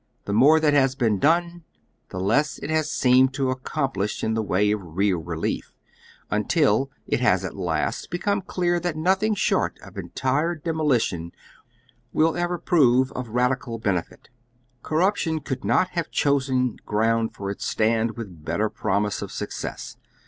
The 0.25 0.33
more 0.33 0.59
that 0.59 0.73
has 0.73 0.95
been 0.95 1.19
done, 1.19 1.63
the 2.09 2.19
less 2.19 2.57
it 2.57 2.71
has 2.71 2.91
seemed 2.91 3.35
to 3.35 3.51
accomplish 3.51 4.23
in 4.23 4.33
the 4.33 4.41
way 4.41 4.71
of 4.71 4.81
real 4.83 5.19
relief, 5.19 5.75
until 6.31 6.89
it 7.05 7.19
has 7.19 7.45
at 7.45 7.53
last 7.55 8.09
become 8.09 8.41
clear 8.41 8.79
that 8.79 8.95
nothing 8.95 9.35
short 9.35 9.77
of 9.83 9.97
entire 9.99 10.55
demolition 10.55 11.33
will 12.13 12.35
ever 12.35 12.57
prove 12.57 13.11
of 13.11 13.27
I'ad 13.29 13.51
ical 13.59 13.79
benefit. 13.79 14.29
Corruption 14.81 15.39
could 15.39 15.63
not 15.63 15.89
have 15.89 16.09
chosen 16.09 16.77
ground 16.83 17.35
for 17.35 17.51
its 17.51 17.63
stand 17.67 18.17
with 18.17 18.43
better 18.43 18.69
promise 18.69 19.21
of 19.21 19.31
success. 19.31 19.97